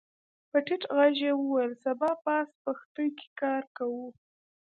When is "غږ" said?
0.95-1.15